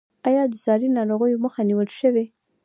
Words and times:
آیا 0.27 0.43
د 0.51 0.53
ساري 0.63 0.87
ناروغیو 0.97 1.41
مخه 1.45 1.61
نیول 1.69 1.89
شوې؟ 1.99 2.25